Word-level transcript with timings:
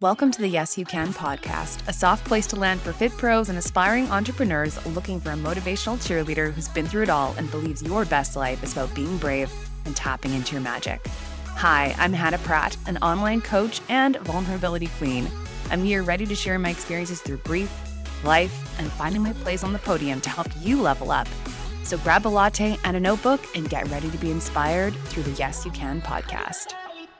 Welcome 0.00 0.30
to 0.30 0.40
the 0.40 0.46
Yes 0.46 0.78
You 0.78 0.84
Can 0.84 1.08
podcast, 1.08 1.88
a 1.88 1.92
soft 1.92 2.24
place 2.24 2.46
to 2.48 2.56
land 2.56 2.80
for 2.80 2.92
fit 2.92 3.10
pros 3.10 3.48
and 3.48 3.58
aspiring 3.58 4.08
entrepreneurs 4.12 4.78
looking 4.86 5.20
for 5.20 5.30
a 5.30 5.34
motivational 5.34 5.96
cheerleader 5.96 6.52
who's 6.52 6.68
been 6.68 6.86
through 6.86 7.02
it 7.02 7.10
all 7.10 7.34
and 7.36 7.50
believes 7.50 7.82
your 7.82 8.04
best 8.04 8.36
life 8.36 8.62
is 8.62 8.74
about 8.74 8.94
being 8.94 9.18
brave 9.18 9.52
and 9.86 9.96
tapping 9.96 10.34
into 10.34 10.52
your 10.52 10.60
magic. 10.60 11.04
Hi, 11.46 11.96
I'm 11.98 12.12
Hannah 12.12 12.38
Pratt, 12.38 12.76
an 12.86 12.98
online 12.98 13.40
coach 13.40 13.80
and 13.88 14.14
vulnerability 14.18 14.88
queen. 14.98 15.28
I'm 15.68 15.82
here 15.82 16.04
ready 16.04 16.26
to 16.26 16.34
share 16.36 16.60
my 16.60 16.70
experiences 16.70 17.20
through 17.20 17.38
grief, 17.38 17.68
life, 18.22 18.78
and 18.78 18.88
finding 18.92 19.24
my 19.24 19.32
place 19.32 19.64
on 19.64 19.72
the 19.72 19.80
podium 19.80 20.20
to 20.20 20.30
help 20.30 20.46
you 20.60 20.80
level 20.80 21.10
up. 21.10 21.26
So 21.82 21.98
grab 21.98 22.24
a 22.24 22.28
latte 22.28 22.78
and 22.84 22.96
a 22.96 23.00
notebook 23.00 23.40
and 23.56 23.68
get 23.68 23.88
ready 23.88 24.08
to 24.10 24.18
be 24.18 24.30
inspired 24.30 24.94
through 25.06 25.24
the 25.24 25.32
Yes 25.32 25.64
You 25.64 25.72
Can 25.72 26.00
podcast. 26.02 26.74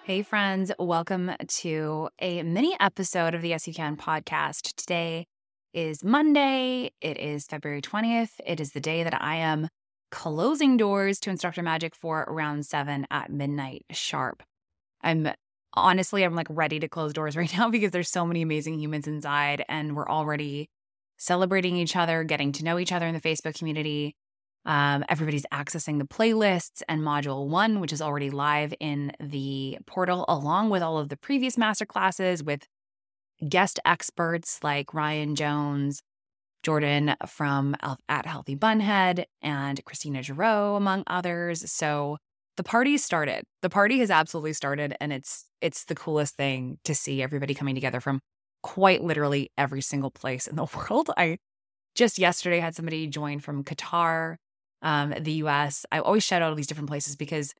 Hey, 0.08 0.22
friends, 0.22 0.72
welcome 0.78 1.32
to 1.46 2.08
a 2.18 2.42
mini 2.42 2.74
episode 2.80 3.34
of 3.34 3.42
the 3.42 3.50
Yes 3.50 3.68
You 3.68 3.74
Can 3.74 3.98
podcast. 3.98 4.74
Today 4.74 5.26
is 5.74 6.02
Monday. 6.02 6.92
It 7.02 7.18
is 7.18 7.44
February 7.44 7.82
20th. 7.82 8.30
It 8.46 8.58
is 8.58 8.72
the 8.72 8.80
day 8.80 9.02
that 9.02 9.22
I 9.22 9.36
am 9.36 9.68
closing 10.10 10.78
doors 10.78 11.20
to 11.20 11.28
Instructor 11.28 11.62
Magic 11.62 11.94
for 11.94 12.24
round 12.26 12.64
seven 12.64 13.06
at 13.10 13.30
midnight 13.30 13.84
sharp. 13.90 14.42
I'm 15.02 15.28
honestly, 15.74 16.22
I'm 16.22 16.34
like 16.34 16.48
ready 16.48 16.80
to 16.80 16.88
close 16.88 17.12
doors 17.12 17.36
right 17.36 17.54
now 17.54 17.68
because 17.68 17.90
there's 17.90 18.08
so 18.08 18.24
many 18.24 18.40
amazing 18.40 18.80
humans 18.80 19.06
inside, 19.06 19.62
and 19.68 19.94
we're 19.94 20.08
already 20.08 20.70
celebrating 21.18 21.76
each 21.76 21.96
other, 21.96 22.24
getting 22.24 22.52
to 22.52 22.64
know 22.64 22.78
each 22.78 22.92
other 22.92 23.06
in 23.06 23.14
the 23.14 23.20
Facebook 23.20 23.58
community. 23.58 24.16
Um, 24.68 25.02
everybody's 25.08 25.46
accessing 25.50 25.98
the 25.98 26.04
playlists 26.04 26.82
and 26.90 27.00
module 27.00 27.48
one, 27.48 27.80
which 27.80 27.90
is 27.90 28.02
already 28.02 28.28
live 28.28 28.74
in 28.78 29.12
the 29.18 29.78
portal, 29.86 30.26
along 30.28 30.68
with 30.68 30.82
all 30.82 30.98
of 30.98 31.08
the 31.08 31.16
previous 31.16 31.56
masterclasses 31.56 32.44
with 32.44 32.66
guest 33.48 33.80
experts 33.86 34.60
like 34.62 34.92
Ryan 34.92 35.36
Jones, 35.36 36.02
Jordan 36.62 37.16
from 37.26 37.76
at 38.10 38.26
Healthy 38.26 38.56
Bunhead, 38.56 39.24
and 39.40 39.82
Christina 39.86 40.22
Giroux, 40.22 40.74
among 40.74 41.02
others. 41.06 41.72
So 41.72 42.18
the 42.58 42.62
party 42.62 42.98
started. 42.98 43.44
The 43.62 43.70
party 43.70 44.00
has 44.00 44.10
absolutely 44.10 44.52
started, 44.52 44.94
and 45.00 45.14
it's 45.14 45.46
it's 45.62 45.86
the 45.86 45.94
coolest 45.94 46.36
thing 46.36 46.78
to 46.84 46.94
see 46.94 47.22
everybody 47.22 47.54
coming 47.54 47.74
together 47.74 48.00
from 48.00 48.20
quite 48.62 49.02
literally 49.02 49.50
every 49.56 49.80
single 49.80 50.10
place 50.10 50.46
in 50.46 50.56
the 50.56 50.66
world. 50.76 51.10
I 51.16 51.38
just 51.94 52.18
yesterday 52.18 52.60
had 52.60 52.74
somebody 52.74 53.06
join 53.06 53.40
from 53.40 53.64
Qatar 53.64 54.36
um, 54.82 55.14
the 55.18 55.32
US. 55.44 55.84
I 55.90 55.98
always 56.00 56.24
shout 56.24 56.42
out 56.42 56.50
all 56.50 56.54
these 56.54 56.66
different 56.66 56.88
places 56.88 57.16
because 57.16 57.54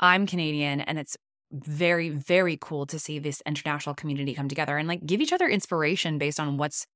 I'm 0.00 0.26
Canadian 0.26 0.80
and 0.80 0.98
it's 0.98 1.16
very, 1.52 2.08
very 2.08 2.58
cool 2.60 2.86
to 2.86 2.98
see 2.98 3.18
this 3.18 3.42
international 3.46 3.94
community 3.94 4.34
come 4.34 4.48
together 4.48 4.76
and 4.76 4.88
like 4.88 5.06
give 5.06 5.20
each 5.20 5.32
other 5.32 5.48
inspiration 5.48 6.18
based 6.18 6.40
on 6.40 6.56
what's 6.56 6.86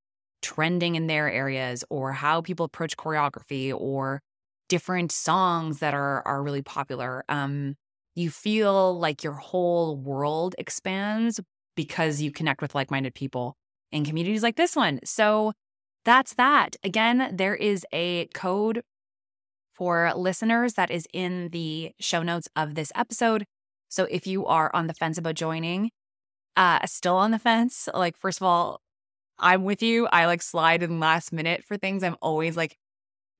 trending 0.42 0.94
in 0.94 1.06
their 1.06 1.30
areas 1.30 1.84
or 1.90 2.12
how 2.12 2.40
people 2.40 2.66
approach 2.66 2.96
choreography 2.96 3.72
or 3.74 4.20
different 4.68 5.12
songs 5.12 5.78
that 5.78 5.94
are 5.94 6.26
are 6.26 6.42
really 6.42 6.62
popular. 6.62 7.24
Um, 7.28 7.76
you 8.14 8.30
feel 8.30 8.98
like 8.98 9.22
your 9.22 9.34
whole 9.34 9.96
world 9.96 10.54
expands 10.58 11.40
because 11.76 12.20
you 12.20 12.32
connect 12.32 12.60
with 12.60 12.74
like-minded 12.74 13.14
people 13.14 13.56
in 13.92 14.04
communities 14.04 14.42
like 14.42 14.56
this 14.56 14.74
one. 14.74 14.98
So 15.04 15.52
that's 16.04 16.34
that. 16.34 16.76
Again, 16.82 17.30
there 17.32 17.54
is 17.54 17.86
a 17.92 18.26
code 18.34 18.82
for 19.78 20.12
listeners 20.16 20.74
that 20.74 20.90
is 20.90 21.06
in 21.14 21.50
the 21.50 21.92
show 22.00 22.22
notes 22.22 22.48
of 22.56 22.74
this 22.74 22.90
episode. 22.96 23.46
So 23.88 24.04
if 24.10 24.26
you 24.26 24.44
are 24.44 24.70
on 24.74 24.88
the 24.88 24.94
fence 24.94 25.16
about 25.16 25.36
joining, 25.36 25.90
uh, 26.56 26.84
still 26.86 27.16
on 27.16 27.30
the 27.30 27.38
fence, 27.38 27.88
like, 27.94 28.16
first 28.16 28.40
of 28.40 28.42
all, 28.42 28.82
I'm 29.38 29.62
with 29.62 29.80
you. 29.80 30.08
I 30.08 30.26
like 30.26 30.42
slide 30.42 30.82
in 30.82 30.98
last 30.98 31.32
minute 31.32 31.62
for 31.64 31.76
things. 31.76 32.02
I'm 32.02 32.16
always 32.20 32.56
like 32.56 32.76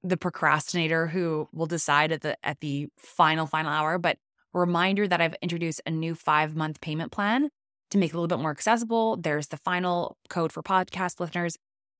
the 0.05 0.17
procrastinator 0.17 1.09
who 1.09 1.49
will 1.53 1.67
decide 1.67 2.13
at 2.13 2.21
the 2.21 2.37
at 2.47 2.61
the 2.61 2.87
final 2.97 3.47
final 3.47 3.73
hour. 3.73 3.99
But 3.99 4.19
reminder 4.55 5.09
that 5.09 5.21
I've 5.21 5.35
introduced 5.43 5.81
a 5.87 5.91
new 5.91 6.15
five 6.15 6.55
month 6.55 6.81
payment 6.81 7.11
plan 7.11 7.49
to 7.91 7.99
make 7.99 8.11
it 8.11 8.15
a 8.15 8.17
little 8.17 8.29
bit 8.29 8.41
more 8.41 8.53
accessible. 8.53 9.17
There's 9.17 9.49
the 9.49 9.57
final 9.57 10.17
code 10.29 10.53
for 10.53 10.63
podcast 10.63 11.19
listeners. 11.19 11.57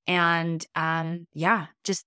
And 0.07 0.65
um, 0.75 1.27
yeah, 1.33 1.67
just 1.83 2.05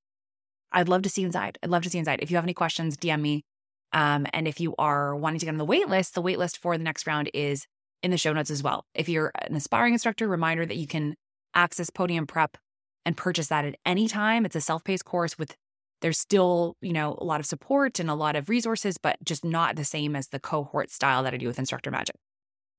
I'd 0.72 0.88
love 0.88 1.02
to 1.02 1.08
see 1.08 1.22
inside. 1.22 1.58
I'd 1.62 1.70
love 1.70 1.82
to 1.82 1.90
see 1.90 1.98
inside. 1.98 2.20
If 2.22 2.30
you 2.30 2.36
have 2.36 2.44
any 2.44 2.54
questions, 2.54 2.96
DM 2.96 3.20
me. 3.20 3.44
Um, 3.92 4.26
and 4.32 4.48
if 4.48 4.60
you 4.60 4.74
are 4.78 5.14
wanting 5.14 5.40
to 5.40 5.46
get 5.46 5.52
on 5.52 5.58
the 5.58 5.64
wait 5.64 5.88
list, 5.88 6.14
the 6.14 6.22
wait 6.22 6.38
list 6.38 6.58
for 6.58 6.76
the 6.78 6.84
next 6.84 7.06
round 7.06 7.30
is 7.34 7.66
in 8.02 8.10
the 8.10 8.16
show 8.16 8.32
notes 8.32 8.50
as 8.50 8.62
well. 8.62 8.86
If 8.94 9.08
you're 9.08 9.32
an 9.34 9.54
aspiring 9.54 9.92
instructor, 9.92 10.26
reminder 10.26 10.66
that 10.66 10.76
you 10.76 10.86
can 10.86 11.14
access 11.54 11.90
Podium 11.90 12.26
Prep 12.26 12.56
and 13.04 13.16
purchase 13.16 13.48
that 13.48 13.64
at 13.64 13.76
any 13.84 14.08
time. 14.08 14.44
It's 14.44 14.56
a 14.56 14.60
self-paced 14.60 15.04
course 15.04 15.38
with 15.38 15.56
there's 16.00 16.18
still, 16.18 16.76
you 16.80 16.92
know, 16.92 17.16
a 17.20 17.24
lot 17.24 17.38
of 17.38 17.46
support 17.46 18.00
and 18.00 18.10
a 18.10 18.14
lot 18.14 18.34
of 18.34 18.48
resources, 18.48 18.98
but 18.98 19.16
just 19.24 19.44
not 19.44 19.76
the 19.76 19.84
same 19.84 20.16
as 20.16 20.28
the 20.28 20.40
cohort 20.40 20.90
style 20.90 21.22
that 21.22 21.32
I 21.32 21.36
do 21.36 21.46
with 21.46 21.60
Instructor 21.60 21.92
Magic. 21.92 22.16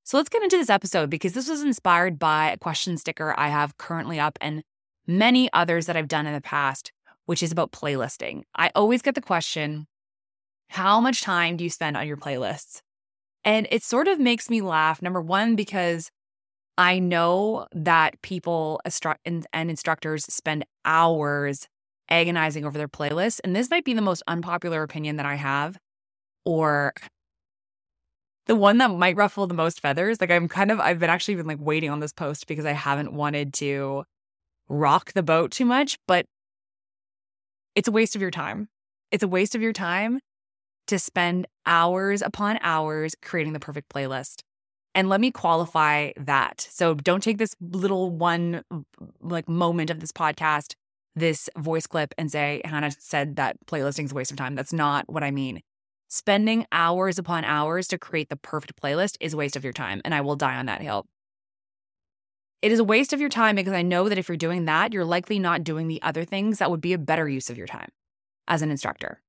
So 0.03 0.17
let's 0.17 0.27
get 0.27 0.43
into 0.43 0.57
this 0.57 0.69
episode 0.69 1.09
because 1.09 1.31
this 1.31 1.47
was 1.47 1.61
inspired 1.61 2.19
by 2.19 2.51
a 2.51 2.57
question 2.57 2.97
sticker 2.97 3.33
I 3.37 3.47
have 3.47 3.77
currently 3.77 4.19
up 4.19 4.37
and 4.41 4.63
many 5.07 5.49
others 5.53 5.85
that 5.85 5.95
I've 5.95 6.09
done 6.09 6.27
in 6.27 6.33
the 6.33 6.41
past 6.41 6.91
which 7.25 7.43
is 7.43 7.51
about 7.51 7.71
playlisting. 7.71 8.43
I 8.55 8.71
always 8.75 9.01
get 9.01 9.15
the 9.15 9.21
question, 9.21 9.87
how 10.69 10.99
much 10.99 11.21
time 11.21 11.57
do 11.57 11.63
you 11.63 11.69
spend 11.69 11.97
on 11.97 12.07
your 12.07 12.17
playlists? 12.17 12.81
And 13.45 13.67
it 13.71 13.83
sort 13.83 14.07
of 14.07 14.19
makes 14.19 14.49
me 14.49 14.61
laugh. 14.61 15.01
Number 15.01 15.21
one, 15.21 15.55
because 15.55 16.09
I 16.77 16.99
know 16.99 17.67
that 17.73 18.21
people 18.21 18.81
and, 19.25 19.45
instructors 19.53 20.25
spend 20.25 20.65
hours 20.85 21.67
agonizing 22.09 22.65
over 22.65 22.77
their 22.77 22.87
playlists. 22.87 23.39
And 23.43 23.55
this 23.55 23.69
might 23.69 23.85
be 23.85 23.93
the 23.93 24.01
most 24.01 24.23
unpopular 24.27 24.83
opinion 24.83 25.17
that 25.17 25.25
I 25.25 25.35
have, 25.35 25.77
or 26.45 26.93
the 28.45 28.55
one 28.55 28.77
that 28.79 28.91
might 28.91 29.15
ruffle 29.15 29.47
the 29.47 29.53
most 29.53 29.79
feathers. 29.79 30.19
Like 30.19 30.31
I'm 30.31 30.47
kind 30.47 30.71
of, 30.71 30.79
I've 30.79 30.99
been 30.99 31.09
actually 31.09 31.35
been 31.35 31.47
like 31.47 31.61
waiting 31.61 31.89
on 31.89 31.99
this 31.99 32.13
post 32.13 32.47
because 32.47 32.65
I 32.65 32.71
haven't 32.71 33.13
wanted 33.13 33.53
to 33.55 34.03
rock 34.67 35.13
the 35.13 35.23
boat 35.23 35.51
too 35.51 35.65
much. 35.65 35.97
But 36.07 36.25
it's 37.75 37.87
a 37.87 37.91
waste 37.91 38.15
of 38.15 38.21
your 38.21 38.31
time. 38.31 38.69
It's 39.11 39.23
a 39.23 39.27
waste 39.27 39.55
of 39.55 39.61
your 39.61 39.73
time 39.73 40.19
to 40.87 40.99
spend 40.99 41.47
hours 41.65 42.21
upon 42.21 42.59
hours 42.61 43.15
creating 43.21 43.53
the 43.53 43.59
perfect 43.59 43.89
playlist. 43.89 44.41
And 44.95 45.09
let 45.09 45.21
me 45.21 45.31
qualify 45.31 46.11
that. 46.17 46.67
So 46.69 46.93
don't 46.93 47.23
take 47.23 47.37
this 47.37 47.55
little 47.59 48.11
one 48.11 48.63
like 49.21 49.49
moment 49.49 49.89
of 49.89 49.99
this 49.99 50.11
podcast, 50.11 50.75
this 51.15 51.49
voice 51.57 51.87
clip 51.87 52.13
and 52.17 52.31
say 52.31 52.61
Hannah 52.63 52.91
said 52.99 53.37
that 53.37 53.57
playlisting 53.65 54.05
is 54.05 54.11
a 54.11 54.15
waste 54.15 54.31
of 54.31 54.37
time. 54.37 54.55
That's 54.55 54.73
not 54.73 55.11
what 55.11 55.23
I 55.23 55.31
mean. 55.31 55.61
Spending 56.09 56.67
hours 56.71 57.17
upon 57.17 57.43
hours 57.43 57.87
to 57.87 57.97
create 57.97 58.29
the 58.29 58.35
perfect 58.35 58.79
playlist 58.79 59.17
is 59.19 59.33
a 59.33 59.37
waste 59.37 59.55
of 59.55 59.63
your 59.63 59.73
time 59.73 59.99
and 60.05 60.13
I 60.13 60.21
will 60.21 60.35
die 60.35 60.57
on 60.57 60.67
that 60.67 60.81
hill. 60.81 61.07
It 62.63 62.71
is 62.71 62.79
a 62.79 62.83
waste 62.85 63.11
of 63.11 63.19
your 63.19 63.27
time 63.27 63.57
because 63.57 63.73
I 63.73 63.81
know 63.81 64.07
that 64.07 64.17
if 64.17 64.29
you're 64.29 64.37
doing 64.37 64.63
that, 64.65 64.93
you're 64.93 65.03
likely 65.03 65.37
not 65.37 65.65
doing 65.65 65.89
the 65.89 66.01
other 66.01 66.23
things 66.23 66.59
that 66.59 66.71
would 66.71 66.79
be 66.79 66.93
a 66.93 66.97
better 66.97 67.27
use 67.27 67.49
of 67.49 67.57
your 67.57 67.67
time 67.67 67.89
as 68.47 68.61
an 68.61 68.71
instructor. 68.71 69.21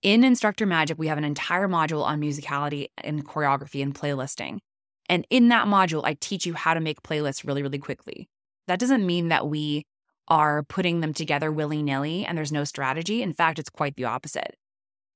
In 0.00 0.24
Instructor 0.24 0.64
Magic, 0.64 0.98
we 0.98 1.08
have 1.08 1.18
an 1.18 1.24
entire 1.24 1.68
module 1.68 2.02
on 2.02 2.18
musicality 2.18 2.86
and 2.96 3.26
choreography 3.26 3.82
and 3.82 3.94
playlisting. 3.94 4.60
And 5.06 5.26
in 5.28 5.48
that 5.48 5.66
module, 5.66 6.00
I 6.02 6.14
teach 6.14 6.46
you 6.46 6.54
how 6.54 6.72
to 6.72 6.80
make 6.80 7.02
playlists 7.02 7.46
really, 7.46 7.62
really 7.62 7.78
quickly. 7.78 8.30
That 8.68 8.78
doesn't 8.78 9.04
mean 9.04 9.28
that 9.28 9.48
we 9.48 9.84
are 10.26 10.62
putting 10.62 11.00
them 11.00 11.12
together 11.12 11.52
willy 11.52 11.82
nilly 11.82 12.24
and 12.24 12.38
there's 12.38 12.52
no 12.52 12.64
strategy. 12.64 13.22
In 13.22 13.34
fact, 13.34 13.58
it's 13.58 13.68
quite 13.68 13.96
the 13.96 14.06
opposite. 14.06 14.56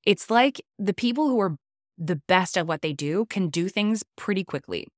It's 0.05 0.29
like 0.29 0.61
the 0.79 0.93
people 0.93 1.31
who 1.31 1.41
are 1.41 1.57
the 1.97 2.21
best 2.29 2.59
at 2.59 2.67
what 2.67 2.83
they 2.83 2.93
do 2.93 3.25
can 3.31 3.49
do 3.49 3.71
things 3.71 4.05
pretty 4.15 4.45
quickly 4.45 4.89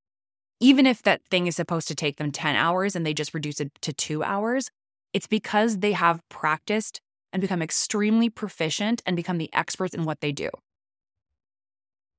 even 0.59 0.85
if 0.85 1.03
that 1.03 1.21
thing 1.29 1.47
is 1.47 1.55
supposed 1.55 1.87
to 1.87 1.95
take 1.95 2.17
them 2.17 2.31
10 2.31 2.55
hours 2.55 2.95
and 2.95 3.05
they 3.05 3.13
just 3.13 3.33
reduce 3.33 3.59
it 3.59 3.71
to 3.81 3.93
two 3.93 4.23
hours, 4.23 4.69
it's 5.13 5.27
because 5.27 5.79
they 5.79 5.91
have 5.93 6.21
practiced 6.29 7.01
and 7.33 7.41
become 7.41 7.61
extremely 7.61 8.29
proficient 8.29 9.01
and 9.05 9.15
become 9.15 9.37
the 9.37 9.53
experts 9.53 9.93
in 9.93 10.05
what 10.05 10.21
they 10.21 10.31
do. 10.31 10.49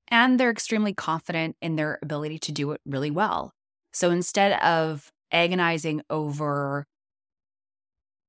And 0.09 0.39
they're 0.39 0.51
extremely 0.51 0.95
confident 0.95 1.57
in 1.61 1.77
their 1.77 1.99
ability 2.03 2.39
to 2.41 2.53
do 2.53 2.73
it 2.73 2.81
really 2.87 3.11
well. 3.11 3.53
So 3.93 4.11
instead 4.11 4.61
of 4.63 5.11
agonizing 5.33 6.03
over 6.11 6.87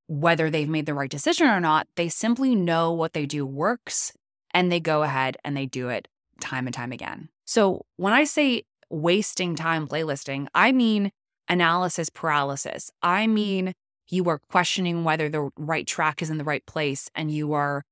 whether 0.08 0.50
they've 0.50 0.70
made 0.70 0.86
the 0.86 0.94
right 0.94 1.10
decision 1.10 1.48
or 1.48 1.60
not, 1.60 1.88
they 1.96 2.10
simply 2.10 2.56
know 2.56 2.92
what 2.94 3.14
they 3.14 3.26
do 3.26 3.46
works 3.46 4.14
and 4.52 4.72
they 4.72 4.80
go 4.80 5.04
ahead 5.04 5.38
and 5.44 5.56
they 5.56 5.66
do 5.66 5.90
it 5.90 6.08
time 6.40 6.68
and 6.68 6.74
time 6.74 6.92
again. 6.92 7.30
So 7.46 7.86
when 7.98 8.14
I 8.14 8.24
say 8.24 8.64
wasting 8.90 9.56
time 9.56 9.88
playlisting. 9.88 10.48
I 10.54 10.72
mean 10.72 11.12
analysis 11.50 12.10
paralysis. 12.10 12.92
I 13.02 13.28
mean 13.28 13.74
you 14.10 14.30
are 14.30 14.40
questioning 14.50 15.04
whether 15.04 15.30
the 15.30 15.50
right 15.58 15.86
track 15.86 16.22
is 16.22 16.30
in 16.30 16.38
the 16.38 16.44
right 16.44 16.66
place 16.66 17.10
and 17.14 17.30
you 17.32 17.54
are 17.54 17.84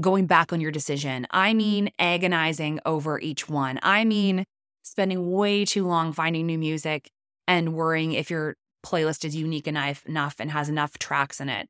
going 0.00 0.26
back 0.26 0.52
on 0.52 0.60
your 0.60 0.70
decision. 0.70 1.26
I 1.30 1.54
mean 1.54 1.90
agonizing 1.98 2.80
over 2.84 3.20
each 3.20 3.48
one. 3.48 3.78
I 3.82 4.04
mean 4.04 4.44
spending 4.82 5.30
way 5.30 5.64
too 5.64 5.86
long 5.86 6.12
finding 6.12 6.46
new 6.46 6.58
music 6.58 7.10
and 7.46 7.74
worrying 7.74 8.12
if 8.12 8.30
your 8.30 8.56
playlist 8.84 9.24
is 9.24 9.36
unique 9.36 9.68
enough, 9.68 10.04
and 10.38 10.50
has 10.50 10.68
enough 10.68 10.98
tracks 10.98 11.40
in 11.40 11.48
it. 11.48 11.68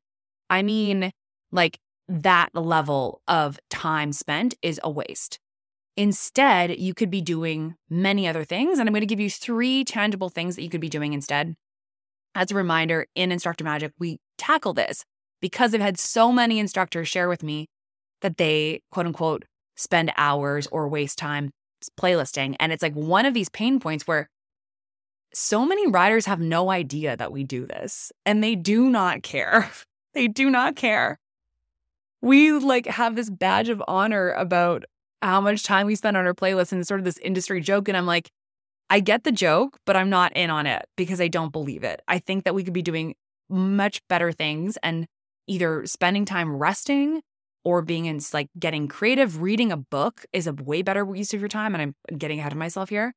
I 0.49 0.61
mean, 0.61 1.11
like 1.51 1.79
that 2.07 2.49
level 2.55 3.21
of 3.27 3.59
time 3.69 4.13
spent 4.13 4.55
is 4.61 4.79
a 4.83 4.89
waste. 4.89 5.39
Instead, 5.95 6.79
you 6.79 6.93
could 6.93 7.11
be 7.11 7.21
doing 7.21 7.75
many 7.89 8.27
other 8.27 8.43
things. 8.43 8.79
And 8.79 8.87
I'm 8.87 8.93
going 8.93 9.01
to 9.01 9.07
give 9.07 9.19
you 9.19 9.29
three 9.29 9.83
tangible 9.83 10.29
things 10.29 10.55
that 10.55 10.63
you 10.63 10.69
could 10.69 10.81
be 10.81 10.89
doing 10.89 11.13
instead. 11.13 11.55
As 12.35 12.51
a 12.51 12.55
reminder, 12.55 13.05
in 13.13 13.31
Instructor 13.31 13.63
Magic, 13.63 13.93
we 13.99 14.19
tackle 14.37 14.73
this 14.73 15.05
because 15.39 15.73
I've 15.73 15.81
had 15.81 15.99
so 15.99 16.31
many 16.31 16.57
instructors 16.57 17.07
share 17.07 17.29
with 17.29 17.43
me 17.43 17.67
that 18.21 18.37
they, 18.37 18.81
quote 18.91 19.05
unquote, 19.05 19.45
spend 19.75 20.11
hours 20.17 20.67
or 20.67 20.87
waste 20.87 21.17
time 21.19 21.51
playlisting. 21.99 22.55
And 22.59 22.71
it's 22.71 22.81
like 22.81 22.93
one 22.93 23.25
of 23.25 23.33
these 23.33 23.49
pain 23.49 23.79
points 23.79 24.07
where 24.07 24.29
so 25.33 25.65
many 25.65 25.87
riders 25.87 26.25
have 26.25 26.39
no 26.39 26.71
idea 26.71 27.17
that 27.17 27.31
we 27.31 27.43
do 27.43 27.65
this 27.65 28.11
and 28.25 28.43
they 28.43 28.55
do 28.55 28.89
not 28.89 29.23
care. 29.23 29.69
they 30.13 30.27
do 30.27 30.49
not 30.49 30.75
care. 30.75 31.19
We 32.21 32.53
like 32.53 32.87
have 32.87 33.15
this 33.15 33.29
badge 33.29 33.69
of 33.69 33.83
honor 33.87 34.31
about 34.31 34.85
how 35.23 35.39
much 35.41 35.63
time 35.63 35.87
we 35.87 35.95
spend 35.95 36.17
on 36.17 36.25
our 36.25 36.33
playlist 36.33 36.71
and 36.71 36.85
sort 36.85 36.99
of 36.99 37.05
this 37.05 37.17
industry 37.19 37.61
joke. 37.61 37.87
And 37.87 37.97
I'm 37.97 38.05
like, 38.05 38.29
I 38.89 38.99
get 38.99 39.23
the 39.23 39.31
joke, 39.31 39.79
but 39.85 39.95
I'm 39.95 40.09
not 40.09 40.35
in 40.35 40.49
on 40.49 40.67
it 40.67 40.85
because 40.97 41.21
I 41.21 41.29
don't 41.29 41.51
believe 41.51 41.83
it. 41.83 42.01
I 42.07 42.19
think 42.19 42.43
that 42.43 42.53
we 42.53 42.63
could 42.63 42.73
be 42.73 42.81
doing 42.81 43.15
much 43.49 44.01
better 44.09 44.31
things 44.31 44.77
and 44.83 45.07
either 45.47 45.85
spending 45.85 46.25
time 46.25 46.55
resting 46.55 47.21
or 47.63 47.81
being 47.81 48.05
in 48.05 48.19
like 48.33 48.49
getting 48.59 48.87
creative. 48.87 49.41
Reading 49.41 49.71
a 49.71 49.77
book 49.77 50.25
is 50.33 50.45
a 50.45 50.53
way 50.53 50.81
better 50.81 51.07
use 51.15 51.33
of 51.33 51.39
your 51.39 51.49
time. 51.49 51.73
And 51.73 51.81
I'm 51.81 52.17
getting 52.17 52.39
ahead 52.39 52.51
of 52.51 52.57
myself 52.57 52.89
here. 52.89 53.13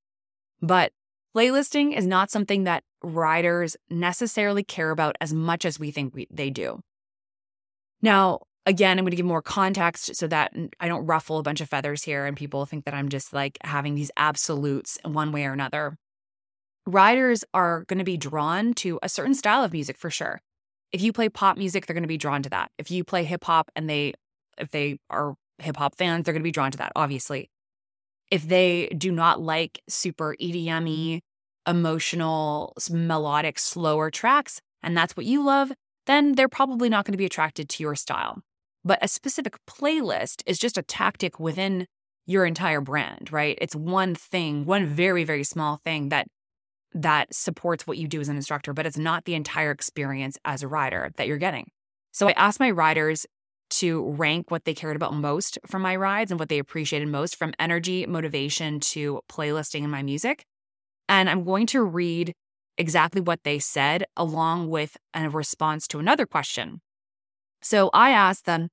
But 0.62 0.93
playlisting 1.37 1.97
is 1.97 2.06
not 2.06 2.31
something 2.31 2.64
that 2.64 2.85
riders 3.03 3.76
necessarily 3.91 4.62
care 4.62 4.91
about 4.91 5.17
as 5.20 5.35
much 5.35 5.64
as 5.64 5.79
we 5.79 5.91
think 5.91 6.14
we, 6.14 6.29
they 6.31 6.50
do. 6.50 6.81
Now, 8.00 8.41
again, 8.67 8.99
I'm 8.99 9.05
going 9.05 9.13
to 9.13 9.17
give 9.17 9.25
more 9.25 9.43
context 9.43 10.17
so 10.17 10.27
that 10.27 10.53
I 10.81 10.89
don't 10.89 11.07
ruffle 11.07 11.39
a 11.39 11.43
bunch 11.43 11.61
of 11.61 11.69
feathers 11.69 12.03
here 12.03 12.27
and 12.27 12.37
people 12.37 12.67
think 12.67 12.85
that 12.85 12.95
I'm 12.95 13.09
just 13.09 13.33
like 13.33 13.57
having 13.65 13.95
these 13.95 14.11
absolutes 14.17 14.99
in 15.05 15.13
one 15.13 15.33
way 15.33 15.47
or 15.47 15.53
another. 15.53 15.97
Riders 16.87 17.45
are 17.55 17.85
going 17.85 17.99
to 17.99 18.05
be 18.05 18.17
drawn 18.17 18.75
to 18.75 18.99
a 19.03 19.09
certain 19.09 19.35
style 19.35 19.65
of 19.65 19.73
music 19.73 19.97
for 19.97 20.11
sure. 20.11 20.41
If 20.93 21.01
you 21.01 21.13
play 21.13 21.29
pop 21.29 21.57
music, 21.57 21.87
they're 21.87 21.95
going 21.95 22.03
to 22.03 22.09
be 22.09 22.19
drawn 22.19 22.43
to 22.43 22.51
that. 22.51 22.71
If 22.79 22.91
you 22.91 23.05
play 23.05 23.25
hip 23.25 23.45
hop 23.45 23.71
and 23.75 23.89
they 23.89 24.15
if 24.59 24.71
they 24.71 24.99
are 25.11 25.35
hip 25.59 25.77
hop 25.77 25.97
fans, 25.97 26.25
they're 26.25 26.35
going 26.35 26.43
to 26.43 26.45
be 26.45 26.53
drawn 26.53 26.71
to 26.71 26.79
that, 26.79 26.93
obviously. 26.97 27.51
If 28.31 28.49
they 28.49 28.89
do 28.89 29.13
not 29.13 29.41
like 29.41 29.81
super 29.89 30.37
EDM 30.41 31.21
emotional, 31.67 32.75
melodic, 32.91 33.59
slower 33.59 34.11
tracks, 34.11 34.61
and 34.83 34.97
that's 34.97 35.17
what 35.17 35.27
you 35.27 35.45
love, 35.45 35.73
then 36.07 36.33
they're 36.33 36.49
probably 36.49 36.89
not 36.89 37.05
going 37.05 37.13
to 37.13 37.19
be 37.19 37.27
attracted 37.27 37.69
to 37.69 37.83
your 37.83 37.97
style. 37.97 38.43
But 38.87 39.00
a 39.03 39.09
specific 39.09 39.59
playlist 39.69 40.44
is 40.47 40.61
just 40.61 40.79
a 40.79 40.83
tactic 40.83 41.41
within 41.41 41.88
your 42.25 42.47
entire 42.47 42.81
brand, 42.81 43.33
right? 43.33 43.59
It's 43.61 43.75
one 43.75 44.15
thing, 44.15 44.65
one 44.65 44.87
very, 44.87 45.25
very 45.25 45.43
small 45.43 45.81
thing 45.83 46.11
that 46.11 46.29
that 46.94 47.35
supports 47.35 47.85
what 47.85 47.99
you 47.99 48.06
do 48.06 48.21
as 48.21 48.29
an 48.29 48.37
instructor, 48.37 48.73
but 48.73 48.87
it's 48.87 48.97
not 48.97 49.25
the 49.25 49.35
entire 49.35 49.73
experience 49.73 50.38
as 50.44 50.62
a 50.62 50.69
rider 50.69 51.11
that 51.17 51.27
you're 51.27 51.37
getting. 51.37 51.67
So 52.12 52.29
I 52.29 52.33
asked 52.37 52.61
my 52.61 52.71
riders 52.71 53.27
to 53.71 54.09
rank 54.12 54.53
what 54.53 54.65
they 54.65 54.73
cared 54.73 54.94
about 54.94 55.15
most 55.15 55.59
from 55.67 55.82
my 55.82 55.97
rides 55.97 56.31
and 56.31 56.39
what 56.39 56.49
they 56.49 56.61
appreciated 56.61 57.09
most 57.09 57.35
from 57.35 57.55
energy, 57.59 58.06
motivation 58.06 58.79
to 58.79 59.21
playlisting 59.29 59.82
in 59.82 59.91
my 59.91 60.05
music. 60.05 60.44
And 61.09 61.29
I'm 61.29 61.43
going 61.43 61.67
to 61.67 61.82
read 61.82 62.35
exactly 62.79 63.21
what 63.21 63.41
they 63.43 63.59
said 63.59 64.05
along 64.17 64.69
with 64.69 64.97
a 65.12 65.29
response 65.29 65.89
to 65.89 65.99
another 65.99 66.25
question. 66.25 66.81
So 67.62 67.91
I 67.93 68.11
asked 68.11 68.47
them, 68.47 68.69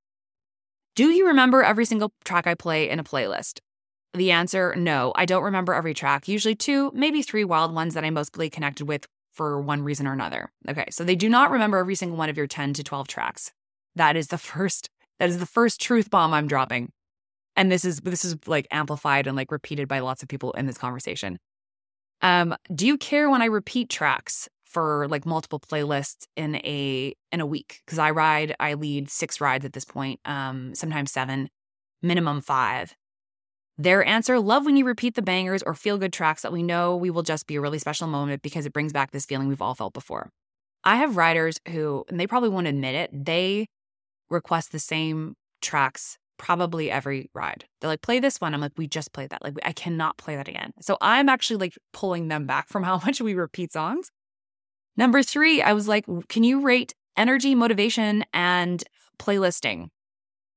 do 0.96 1.10
you 1.10 1.28
remember 1.28 1.64
every 1.64 1.86
single 1.86 2.14
track 2.24 2.48
I 2.48 2.54
play 2.56 2.90
in 2.90 3.00
a 3.00 3.04
playlist? 3.04 3.60
The 4.14 4.32
answer, 4.32 4.76
no, 4.78 5.12
I 5.16 5.26
don't 5.26 5.44
remember 5.44 5.74
every 5.74 5.94
track, 5.94 6.28
usually 6.28 6.56
two, 6.56 6.92
maybe 6.94 7.24
three 7.24 7.44
wild 7.44 7.74
ones 7.74 7.96
that 7.96 8.04
I'm 8.04 8.14
mostly 8.14 8.50
connected 8.50 8.88
with 8.88 9.08
for 9.32 9.60
one 9.60 9.82
reason 9.82 10.06
or 10.06 10.14
another. 10.14 10.52
Okay, 10.70 10.86
so 10.92 11.04
they 11.04 11.16
do 11.16 11.28
not 11.30 11.50
remember 11.50 11.78
every 11.78 11.96
single 11.96 12.18
one 12.18 12.30
of 12.30 12.38
your 12.38 12.46
10 12.46 12.74
to 12.74 12.84
12 12.84 13.08
tracks. 13.08 13.52
That 13.96 14.16
is 14.16 14.28
the 14.28 14.38
first 14.38 14.90
that 15.20 15.30
is 15.30 15.40
the 15.40 15.46
first 15.46 15.80
truth 15.80 16.10
bomb 16.10 16.34
I'm 16.34 16.48
dropping. 16.48 16.92
And 17.56 17.72
this 17.72 17.86
is 17.86 18.02
this 18.02 18.26
is 18.26 18.36
like 18.48 18.68
amplified 18.72 19.26
and 19.26 19.36
like 19.36 19.52
repeated 19.52 19.88
by 19.88 20.00
lots 20.00 20.22
of 20.22 20.30
people 20.30 20.52
in 20.52 20.66
this 20.66 20.78
conversation. 20.78 21.40
Um, 22.22 22.56
do 22.74 22.88
you 22.88 22.98
care 22.98 23.30
when 23.30 23.42
I 23.42 23.46
repeat 23.46 23.90
tracks? 23.90 24.48
For 24.74 25.08
like 25.08 25.26
multiple 25.26 25.60
playlists 25.60 26.28
in 26.36 26.56
a 26.58 27.14
in 27.32 27.40
a 27.40 27.46
week 27.46 27.82
because 27.86 28.00
I 28.00 28.12
ride 28.12 28.56
I 28.60 28.74
lead 28.74 29.10
six 29.10 29.40
rides 29.40 29.66
at 29.66 29.74
this 29.74 29.86
point, 29.86 30.20
um, 30.26 30.74
sometimes 30.76 31.12
seven, 31.12 31.50
minimum 32.02 32.42
five. 32.42 32.96
Their 33.78 34.04
answer: 34.06 34.40
love 34.40 34.66
when 34.66 34.76
you 34.76 34.86
repeat 34.86 35.16
the 35.16 35.22
bangers 35.22 35.64
or 35.64 35.74
feel 35.76 35.98
good 35.98 36.14
tracks 36.14 36.42
that 36.42 36.52
we 36.52 36.64
know 36.64 36.96
we 36.96 37.10
will 37.10 37.24
just 37.24 37.48
be 37.48 37.56
a 37.56 37.62
really 37.62 37.80
special 37.80 38.08
moment 38.08 38.42
because 38.42 38.66
it 38.66 38.74
brings 38.74 38.92
back 38.92 39.12
this 39.12 39.26
feeling 39.26 39.48
we've 39.48 39.62
all 39.62 39.76
felt 39.76 39.94
before. 39.94 40.30
I 40.84 40.98
have 40.98 41.16
riders 41.16 41.60
who, 41.70 42.04
and 42.10 42.20
they 42.20 42.28
probably 42.28 42.50
won't 42.50 42.68
admit 42.68 42.94
it, 42.94 43.26
they 43.26 43.68
request 44.30 44.72
the 44.72 44.80
same 44.80 45.36
tracks 45.62 46.18
probably 46.38 46.92
every 46.92 47.30
ride. 47.34 47.64
They're 47.80 47.90
like, 47.90 48.02
play 48.02 48.20
this 48.20 48.42
one. 48.42 48.54
I'm 48.54 48.60
like, 48.60 48.74
we 48.76 48.86
just 48.86 49.14
played 49.14 49.30
that. 49.30 49.44
Like, 49.44 49.54
I 49.64 49.72
cannot 49.72 50.18
play 50.18 50.36
that 50.36 50.50
again. 50.50 50.74
So 50.82 50.98
I'm 51.00 51.30
actually 51.30 51.58
like 51.58 51.78
pulling 51.94 52.28
them 52.28 52.46
back 52.46 52.68
from 52.68 52.84
how 52.84 52.98
much 53.06 53.22
we 53.22 53.34
repeat 53.34 53.72
songs 53.72 54.12
Number 54.96 55.24
three, 55.24 55.62
I 55.62 55.74
was 55.74 55.88
like, 55.88 56.06
can 56.28 56.44
you 56.44 56.62
rate 56.62 56.94
energy, 57.18 57.56
motivation, 57.56 58.24
and 58.34 58.84
playlisting 59.20 59.90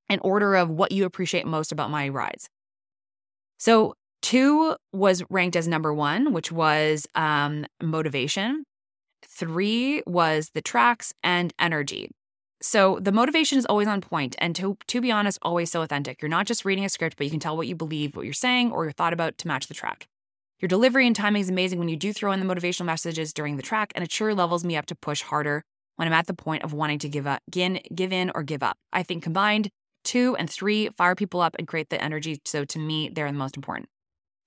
in 0.09 0.19
order 0.21 0.55
of 0.55 0.71
what 0.71 0.93
you 0.93 1.05
appreciate 1.05 1.47
most 1.47 1.73
about 1.73 1.91
my 1.91 2.09
rides? 2.09 2.49
So, 3.59 3.94
two 4.23 4.77
was 4.93 5.23
ranked 5.31 5.56
as 5.56 5.67
number 5.67 5.94
one, 5.94 6.33
which 6.33 6.53
was 6.53 7.06
um, 7.15 7.67
motivation. 7.83 8.65
Three 9.27 10.03
was 10.06 10.50
the 10.55 10.62
tracks 10.62 11.12
and 11.23 11.53
energy. 11.59 12.11
So 12.62 12.99
the 13.00 13.12
motivation 13.12 13.59
is 13.59 13.67
always 13.67 13.87
on 13.87 14.00
point 14.00 14.35
and 14.38 14.56
to 14.56 14.79
to 14.87 15.00
be 15.00 15.12
honest, 15.12 15.38
always 15.43 15.71
so 15.71 15.83
authentic. 15.83 16.23
You're 16.23 16.29
not 16.29 16.47
just 16.47 16.65
reading 16.65 16.85
a 16.85 16.88
script, 16.88 17.17
but 17.17 17.25
you 17.25 17.31
can 17.31 17.41
tell 17.41 17.56
what 17.56 17.67
you 17.67 17.77
believe, 17.77 18.17
what 18.17 18.25
you're 18.25 18.33
saying, 18.33 18.73
or 18.73 18.85
your 18.85 18.93
thought 18.93 19.12
about 19.12 19.37
to 19.38 19.49
match 19.49 19.67
the 19.67 19.75
track. 19.75 20.09
Your 20.61 20.69
delivery 20.69 21.06
and 21.06 21.14
timing 21.14 21.43
is 21.43 21.50
amazing 21.50 21.79
when 21.79 21.88
you 21.88 21.97
do 21.97 22.14
throw 22.14 22.32
in 22.32 22.41
the 22.41 22.55
motivational 22.55 22.87
messages 22.87 23.35
during 23.35 23.56
the 23.56 23.62
track, 23.62 23.93
and 23.94 24.03
it 24.03 24.11
sure 24.11 24.35
levels 24.35 24.64
me 24.64 24.76
up 24.76 24.87
to 24.87 24.94
push 24.94 25.20
harder 25.20 25.62
when 25.97 26.08
I'm 26.08 26.14
at 26.14 26.26
the 26.26 26.35
point 26.35 26.62
of 26.62 26.73
wanting 26.73 26.99
to 27.00 27.09
give 27.09 27.26
up, 27.26 27.42
give 27.50 28.12
in 28.12 28.30
or 28.35 28.42
give 28.42 28.62
up. 28.62 28.78
I 28.92 29.02
think 29.02 29.23
combined, 29.23 29.69
two 30.02 30.35
and 30.37 30.49
three 30.49 30.88
fire 30.97 31.14
people 31.14 31.40
up 31.40 31.57
and 31.59 31.69
create 31.69 31.90
the 31.90 32.02
energy. 32.02 32.40
So 32.47 32.64
to 32.64 32.78
me, 32.78 33.11
they're 33.11 33.30
the 33.30 33.37
most 33.37 33.57
important. 33.57 33.88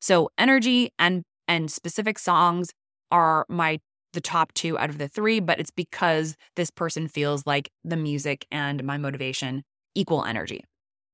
So 0.02 0.30
energy 0.38 0.92
and 0.98 1.24
and 1.48 1.72
specific 1.72 2.18
songs 2.18 2.70
are 3.12 3.46
my 3.50 3.80
the 4.14 4.22
top 4.22 4.52
two 4.54 4.80
out 4.80 4.90
of 4.90 4.98
the 4.98 5.08
three, 5.08 5.40
but 5.40 5.60
it's 5.60 5.72
because 5.72 6.36
this 6.56 6.72
person 6.72 7.08
feels 7.08 7.46
like 7.46 7.70
the 7.84 7.98
music 7.98 8.48
and 8.52 8.84
my 8.84 8.98
motivation 8.98 9.64
equal 9.94 10.24
energy. 10.24 10.64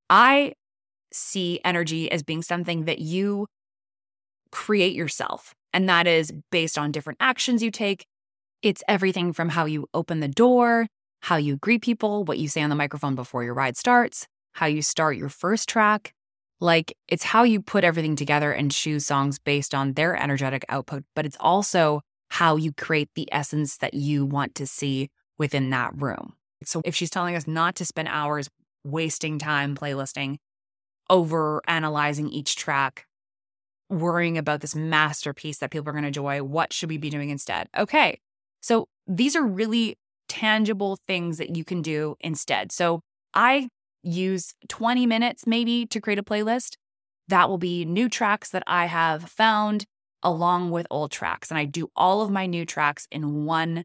I 0.10 0.54
see 1.12 1.60
energy 1.66 2.10
as 2.12 2.24
being 2.24 2.42
something 2.42 2.86
that 2.86 3.00
you 3.00 3.48
create 4.52 4.96
yourself. 4.96 5.54
And 5.74 5.90
that 5.90 6.08
is 6.08 6.32
based 6.52 6.78
on 6.78 6.92
different 6.92 7.18
actions 7.20 7.62
you 7.62 7.72
take. 7.72 8.06
It's 8.62 8.84
everything 8.88 9.34
from 9.34 9.50
how 9.50 9.66
you 9.66 9.88
open 9.94 10.20
the 10.22 10.28
door, 10.28 10.88
how 11.22 11.36
you 11.36 11.58
greet 11.58 11.82
people, 11.82 12.24
what 12.24 12.38
you 12.38 12.48
say 12.48 12.62
on 12.62 12.70
the 12.70 12.76
microphone 12.76 13.16
before 13.16 13.44
your 13.44 13.54
ride 13.54 13.78
starts, 13.78 14.28
how 14.54 14.66
you 14.66 14.82
start 14.82 15.18
your 15.18 15.30
first 15.30 15.68
track. 15.68 16.14
Like 16.60 16.96
it's 17.08 17.24
how 17.24 17.44
you 17.44 17.62
put 17.62 17.84
everything 17.84 18.16
together 18.16 18.52
and 18.52 18.72
choose 18.72 19.06
songs 19.06 19.40
based 19.40 19.76
on 19.76 19.94
their 19.94 20.16
energetic 20.16 20.64
output, 20.70 21.04
but 21.16 21.26
it's 21.26 21.38
also 21.40 22.02
how 22.30 22.56
you 22.56 22.72
create 22.74 23.10
the 23.16 23.28
essence 23.32 23.78
that 23.78 23.94
you 23.94 24.26
want 24.26 24.56
to 24.56 24.66
see 24.66 25.10
within 25.38 25.70
that 25.72 25.92
room. 25.96 26.34
So 26.64 26.82
if 26.86 26.96
she's 26.96 27.10
telling 27.10 27.36
us 27.36 27.48
not 27.48 27.76
to 27.76 27.86
spend 27.86 28.08
hours 28.08 28.50
wasting 28.84 29.38
time 29.40 29.76
playlisting, 29.76 30.38
over 31.10 31.62
analyzing 31.68 32.30
each 32.30 32.56
track, 32.56 33.06
worrying 33.90 34.38
about 34.38 34.62
this 34.62 34.76
masterpiece 34.76 35.60
that 35.60 35.72
people 35.72 35.90
are 35.90 35.94
going 35.94 36.04
to 36.04 36.08
enjoy. 36.08 36.42
What 36.42 36.74
should 36.74 36.90
we 36.90 36.98
be 36.98 37.10
doing 37.10 37.30
instead? 37.30 37.70
Okay. 37.78 38.20
So 38.62 38.88
these 39.08 39.36
are 39.36 39.46
really 39.46 39.98
tangible 40.28 40.98
things 41.08 41.38
that 41.38 41.56
you 41.56 41.64
can 41.64 41.82
do 41.82 42.16
instead. 42.20 42.72
So 42.72 43.02
I 43.34 43.70
use 44.02 44.54
20 44.70 45.06
minutes 45.06 45.46
maybe 45.46 45.86
to 45.88 46.02
create 46.02 46.20
a 46.20 46.24
playlist. 46.24 46.76
That 47.28 47.50
will 47.50 47.58
be 47.58 47.86
new 47.86 48.10
tracks 48.10 48.50
that 48.52 48.64
I 48.68 48.86
have 48.86 49.30
found 49.30 49.86
along 50.24 50.72
with 50.72 50.88
old 50.90 51.12
tracks 51.12 51.52
and 51.52 51.58
I 51.58 51.66
do 51.66 51.90
all 51.96 52.22
of 52.22 52.32
my 52.32 52.46
new 52.48 52.66
tracks 52.66 53.08
in 53.12 53.46
one 53.46 53.84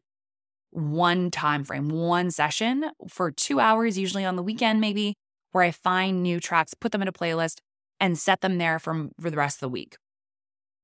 one 0.71 1.29
time 1.29 1.65
frame, 1.65 1.89
one 1.89 2.31
session 2.31 2.91
for 3.07 3.29
2 3.29 3.59
hours 3.59 3.97
usually 3.97 4.23
on 4.23 4.37
the 4.37 4.43
weekend 4.43 4.79
maybe 4.79 5.15
where 5.51 5.63
I 5.63 5.71
find 5.71 6.23
new 6.23 6.39
tracks, 6.39 6.73
put 6.73 6.91
them 6.91 7.01
in 7.01 7.07
a 7.07 7.13
playlist 7.13 7.59
and 8.01 8.17
set 8.17 8.41
them 8.41 8.57
there 8.57 8.79
from, 8.79 9.11
for 9.21 9.29
the 9.29 9.37
rest 9.37 9.57
of 9.57 9.61
the 9.61 9.69
week. 9.69 9.95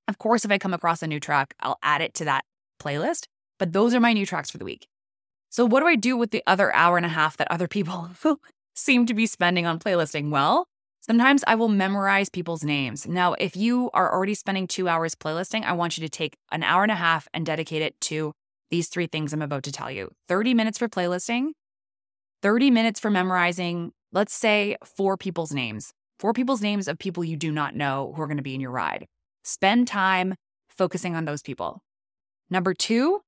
Of 0.07 0.19
course, 0.19 0.45
if 0.45 0.51
I 0.51 0.57
come 0.57 0.73
across 0.73 1.03
a 1.03 1.07
new 1.07 1.19
track, 1.19 1.55
I'll 1.59 1.79
add 1.83 2.01
it 2.01 2.13
to 2.15 2.25
that 2.25 2.45
playlist, 2.79 3.25
but 3.59 3.73
those 3.73 3.93
are 3.93 3.99
my 3.99 4.13
new 4.13 4.25
tracks 4.25 4.51
for 4.51 4.59
the 4.59 4.63
week. 4.63 4.87
So, 5.49 5.65
what 5.65 5.81
do 5.81 5.87
I 5.87 5.95
do 5.95 6.15
with 6.15 6.31
the 6.31 6.43
other 6.47 6.73
hour 6.73 6.95
and 6.95 7.05
a 7.05 7.09
half 7.09 7.35
that 7.37 7.51
other 7.51 7.67
people 7.67 8.09
seem 8.75 9.05
to 9.07 9.13
be 9.13 9.25
spending 9.25 9.65
on 9.65 9.79
playlisting? 9.79 10.29
Well, 10.29 10.67
sometimes 11.01 11.43
I 11.47 11.55
will 11.55 11.69
memorize 11.69 12.29
people's 12.29 12.63
names. 12.63 13.07
Now, 13.07 13.33
if 13.33 13.57
you 13.57 13.89
are 13.93 14.13
already 14.13 14.35
spending 14.35 14.67
two 14.67 14.87
hours 14.87 15.15
playlisting, 15.15 15.63
I 15.63 15.73
want 15.73 15.97
you 15.97 16.03
to 16.05 16.09
take 16.09 16.37
an 16.51 16.63
hour 16.63 16.83
and 16.83 16.91
a 16.91 16.95
half 16.95 17.27
and 17.33 17.45
dedicate 17.45 17.81
it 17.81 17.99
to 18.01 18.33
these 18.69 18.89
three 18.89 19.07
things 19.07 19.33
I'm 19.33 19.41
about 19.41 19.63
to 19.63 19.71
tell 19.71 19.89
you 19.89 20.11
30 20.27 20.53
minutes 20.53 20.77
for 20.77 20.87
playlisting, 20.87 21.49
30 22.41 22.71
minutes 22.71 22.99
for 22.99 23.09
memorizing, 23.09 23.91
let's 24.11 24.33
say, 24.33 24.77
four 24.85 25.17
people's 25.17 25.53
names, 25.53 25.93
four 26.19 26.33
people's 26.33 26.61
names 26.61 26.87
of 26.87 26.99
people 26.99 27.23
you 27.23 27.37
do 27.37 27.51
not 27.51 27.75
know 27.75 28.13
who 28.15 28.21
are 28.21 28.27
going 28.27 28.37
to 28.37 28.43
be 28.43 28.55
in 28.55 28.61
your 28.61 28.71
ride. 28.71 29.05
Spend 29.43 29.87
time 29.87 30.35
focusing 30.69 31.15
on 31.15 31.25
those 31.25 31.41
people. 31.41 31.81
Number 32.49 32.73
two, 32.73 33.21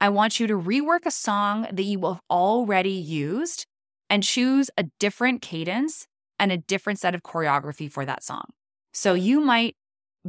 I 0.00 0.08
want 0.10 0.38
you 0.38 0.46
to 0.46 0.54
rework 0.54 1.06
a 1.06 1.10
song 1.10 1.66
that 1.72 1.82
you 1.82 2.00
have 2.06 2.20
already 2.30 2.90
used 2.90 3.66
and 4.10 4.22
choose 4.22 4.70
a 4.76 4.84
different 5.00 5.42
cadence 5.42 6.06
and 6.38 6.52
a 6.52 6.58
different 6.58 6.98
set 6.98 7.14
of 7.14 7.22
choreography 7.22 7.90
for 7.90 8.04
that 8.04 8.22
song. 8.22 8.44
So 8.92 9.14
you 9.14 9.40
might 9.40 9.74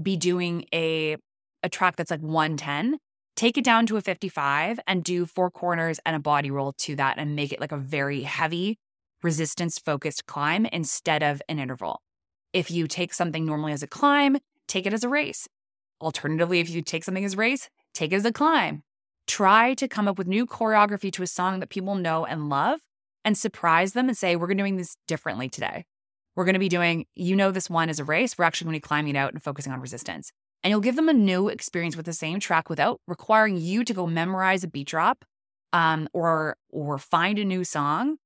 be 0.01 0.15
doing 0.15 0.65
a 0.73 1.17
a 1.63 1.69
track 1.69 1.95
that's 1.95 2.11
like 2.11 2.21
110, 2.21 2.97
take 3.35 3.57
it 3.57 3.63
down 3.63 3.87
to 3.87 3.97
a 3.97 4.01
55 4.01 4.79
and 4.87 5.03
do 5.03 5.25
four 5.25 5.49
corners 5.49 5.99
and 6.05 6.15
a 6.15 6.19
body 6.19 6.51
roll 6.51 6.73
to 6.73 6.95
that 6.95 7.17
and 7.17 7.35
make 7.35 7.51
it 7.51 7.59
like 7.59 7.71
a 7.71 7.77
very 7.77 8.21
heavy 8.21 8.77
resistance 9.23 9.79
focused 9.79 10.25
climb 10.25 10.65
instead 10.67 11.23
of 11.23 11.41
an 11.49 11.59
interval. 11.59 12.01
If 12.53 12.71
you 12.71 12.87
take 12.87 13.13
something 13.13 13.45
normally 13.45 13.73
as 13.73 13.83
a 13.83 13.87
climb, 13.87 14.37
take 14.67 14.85
it 14.85 14.93
as 14.93 15.03
a 15.03 15.09
race. 15.09 15.47
Alternatively, 16.01 16.59
if 16.59 16.69
you 16.69 16.81
take 16.81 17.03
something 17.03 17.25
as 17.25 17.33
a 17.33 17.37
race, 17.37 17.69
take 17.93 18.11
it 18.11 18.15
as 18.15 18.25
a 18.25 18.31
climb. 18.31 18.83
Try 19.27 19.73
to 19.75 19.87
come 19.87 20.07
up 20.07 20.17
with 20.17 20.27
new 20.27 20.45
choreography 20.45 21.11
to 21.13 21.23
a 21.23 21.27
song 21.27 21.59
that 21.59 21.69
people 21.69 21.95
know 21.95 22.25
and 22.25 22.49
love 22.49 22.79
and 23.25 23.37
surprise 23.37 23.93
them 23.93 24.07
and 24.07 24.17
say, 24.17 24.35
We're 24.35 24.47
gonna 24.47 24.63
doing 24.63 24.77
this 24.77 24.95
differently 25.07 25.49
today. 25.49 25.85
We're 26.37 26.45
going 26.45 26.53
to 26.53 26.59
be 26.59 26.69
doing, 26.69 27.07
you 27.15 27.35
know, 27.35 27.49
this 27.49 27.67
one 27.67 27.89
is 27.89 27.99
a 27.99 28.03
race. 28.03 28.37
We're 28.37 28.45
actually 28.45 28.65
going 28.65 28.75
to 28.75 28.85
be 28.85 28.87
climbing 28.87 29.17
out 29.17 29.33
and 29.33 29.41
focusing 29.41 29.73
on 29.73 29.81
resistance. 29.81 30.31
And 30.63 30.69
you'll 30.69 30.81
give 30.81 30.95
them 30.95 31.09
a 31.09 31.13
new 31.13 31.47
experience 31.47 31.97
with 31.97 32.05
the 32.05 32.13
same 32.13 32.39
track 32.39 32.69
without 32.69 33.01
requiring 33.07 33.57
you 33.57 33.83
to 33.83 33.91
go 33.91 34.05
memorize 34.05 34.63
a 34.63 34.67
beat 34.67 34.87
drop 34.87 35.25
um, 35.73 36.07
or 36.13 36.55
or 36.69 36.99
find 36.99 37.39
a 37.39 37.45
new 37.45 37.63
song 37.63 38.17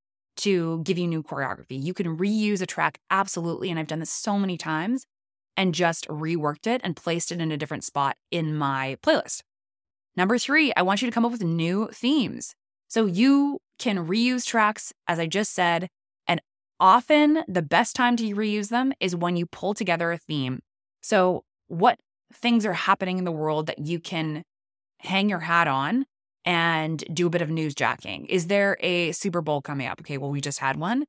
to 0.41 0.81
give 0.83 0.98
you 0.98 1.07
new 1.07 1.24
choreography. 1.24 1.81
You 1.81 1.93
can 1.93 2.17
reuse 2.17 2.62
a 2.62 2.65
track 2.65 3.00
absolutely, 3.10 3.69
and 3.69 3.79
I've 3.79 3.88
done 3.88 4.00
this 4.00 4.12
so 4.12 4.38
many 4.38 4.57
times, 4.57 5.05
and 5.55 5.75
just 5.75 6.07
reworked 6.07 6.67
it 6.67 6.81
and 6.83 6.95
placed 6.95 7.31
it 7.31 7.39
in 7.39 7.51
a 7.51 7.57
different 7.57 7.83
spot 7.83 8.17
in 8.31 8.55
my 8.55 8.98
playlist. 9.03 9.41
Number 10.15 10.38
three, 10.38 10.74
I 10.75 10.81
want 10.81 11.01
you 11.01 11.07
to 11.07 11.13
come 11.13 11.25
up 11.25 11.31
with 11.31 11.43
new 11.43 11.89
themes. 11.93 12.55
So 12.88 13.05
you 13.05 13.60
can 13.79 14.07
reuse 14.07 14.45
tracks, 14.45 14.91
as 15.07 15.19
I 15.19 15.27
just 15.27 15.53
said, 15.53 15.88
and 16.27 16.41
often 16.79 17.43
the 17.48 17.62
best 17.62 17.95
time 17.95 18.17
to 18.17 18.24
reuse 18.36 18.69
them 18.69 18.93
is 19.00 19.15
when 19.15 19.36
you 19.36 19.45
pull 19.45 19.74
together 19.74 20.12
a 20.12 20.17
theme. 20.17 20.60
So, 21.01 21.43
what 21.67 22.00
things 22.33 22.65
are 22.65 22.74
happening 22.74 23.17
in 23.17 23.24
the 23.24 23.31
world 23.31 23.67
that 23.67 23.79
you 23.79 24.00
can 24.00 24.43
hang 25.00 25.29
your 25.29 25.39
hat 25.39 25.67
on 25.67 26.05
and 26.45 27.03
do 27.13 27.27
a 27.27 27.29
bit 27.29 27.41
of 27.41 27.50
news 27.50 27.75
jacking? 27.75 28.25
Is 28.25 28.48
there 28.48 28.77
a 28.79 29.12
Super 29.12 29.41
Bowl 29.41 29.62
coming 29.62 29.88
up? 29.88 30.00
Okay, 30.01 30.17
well, 30.17 30.31
we 30.31 30.41
just 30.41 30.60
had 30.60 30.77
one. 30.77 31.05